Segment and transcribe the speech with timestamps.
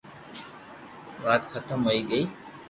[1.23, 2.23] وات ختم ھوئي گئي